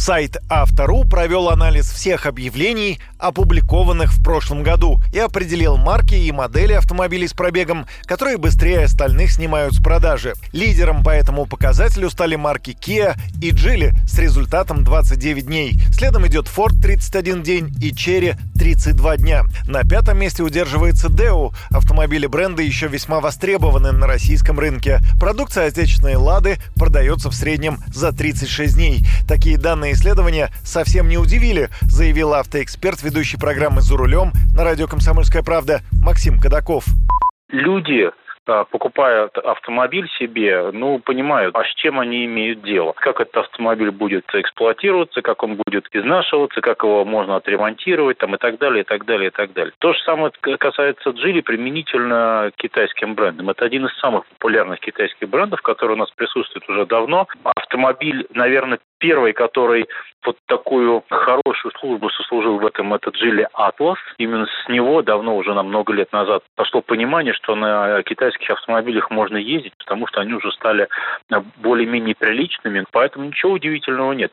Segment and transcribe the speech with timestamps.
[0.00, 6.72] Сайт Автору провел анализ всех объявлений, опубликованных в прошлом году, и определил марки и модели
[6.72, 10.32] автомобилей с пробегом, которые быстрее остальных снимают с продажи.
[10.52, 15.78] Лидером по этому показателю стали марки Kia и Geely с результатом 29 дней.
[15.92, 19.44] Следом идет Ford 31 день и Cherry 32 дня.
[19.66, 21.54] На пятом месте удерживается Deo.
[21.68, 25.00] Автомобили бренда еще весьма востребованы на российском рынке.
[25.18, 29.06] Продукция отечественной «Лады» продается в среднем за 36 дней.
[29.28, 35.42] Такие данные исследования совсем не удивили, заявил автоэксперт, ведущий программы «За рулем» на радио «Комсомольская
[35.42, 36.84] правда» Максим Кадаков.
[37.50, 38.10] Люди
[38.50, 42.92] а, покупают автомобиль себе, ну, понимают, а с чем они имеют дело.
[42.96, 48.38] Как этот автомобиль будет эксплуатироваться, как он будет изнашиваться, как его можно отремонтировать там, и
[48.38, 49.72] так далее, и так далее, и так далее.
[49.78, 53.50] То же самое касается Джили применительно китайским брендам.
[53.50, 57.28] Это один из самых популярных китайских брендов, который у нас присутствует уже давно.
[57.44, 59.88] Автомобиль, наверное, первый, который
[60.24, 63.98] вот такую хорошую службу сослужил в этом, это Джили Атлас.
[64.18, 69.10] Именно с него давно, уже на много лет назад, пошло понимание, что на китайских автомобилях
[69.10, 70.88] можно ездить, потому что они уже стали
[71.56, 72.84] более-менее приличными.
[72.92, 74.30] Поэтому ничего удивительного нет.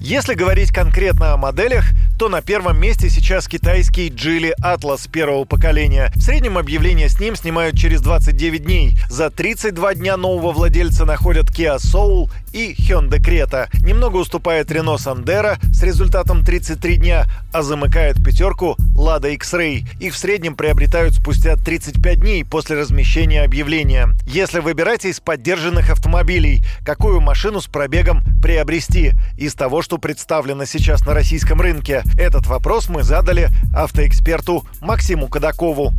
[0.00, 1.84] Если говорить конкретно о моделях,
[2.20, 6.12] то на первом месте сейчас китайский Geely Atlas первого поколения.
[6.14, 8.96] В среднем объявление с ним снимают через 29 дней.
[9.08, 13.68] За 32 дня нового владельца находят Kia Soul и Hyundai Creta.
[13.84, 19.84] Немного уступает Renault Sandero с результатом 33 дня, а замыкает пятерку Lada X-Ray.
[20.00, 24.14] Их в среднем приобретают спустя 35 дней после размещения объявления.
[24.26, 31.06] Если выбирать из поддержанных автомобилей, какую машину с пробегом приобрести из того, что представлено сейчас
[31.06, 32.02] на российском рынке?
[32.18, 35.94] Этот вопрос мы задали автоэксперту Максиму Кадакову.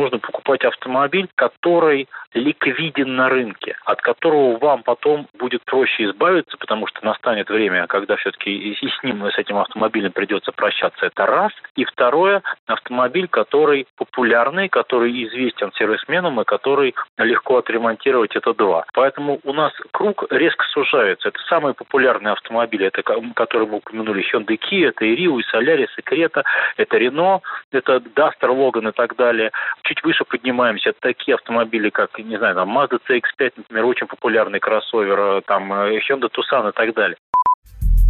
[0.00, 6.86] Можно покупать автомобиль, который ликвиден на рынке, от которого вам потом будет проще избавиться, потому
[6.86, 11.04] что настанет время, когда все-таки и с ним, с этим автомобилем придется прощаться.
[11.04, 11.52] Это раз.
[11.76, 18.86] И второе, автомобиль, который популярный, который известен сервисменам и который легко отремонтировать, это два.
[18.94, 21.28] Поэтому у нас круг резко сужается.
[21.28, 23.02] Это самые популярные автомобили, это
[23.34, 26.42] которые мы упомянули, Hyundai Kia, это и Rio, и Solaris, и Creta,
[26.78, 29.50] это Renault, это Duster, Logan и так далее.
[29.90, 35.18] Чуть выше поднимаемся, такие автомобили, как не знаю, там Mazda CX-5, например, очень популярный кроссовер,
[35.18, 37.16] э, там э, Hyundai Tucson и так далее.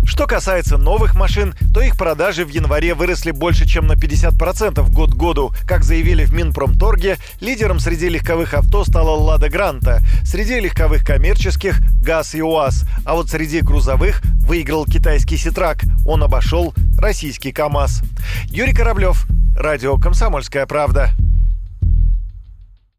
[0.04, 5.12] Что касается новых машин, то их продажи в январе выросли больше, чем на 50% год
[5.12, 5.52] к году.
[5.66, 12.34] Как заявили в Минпромторге, лидером среди легковых авто стала «Лада Гранта», среди легковых коммерческих– ГАЗ
[12.34, 15.78] и УАЗ, а вот среди грузовых выиграл китайский «Ситрак».
[16.06, 18.02] Он обошел российский КАМАЗ.
[18.50, 19.24] Юрий Кораблев,
[19.56, 21.08] Радио «Комсомольская правда».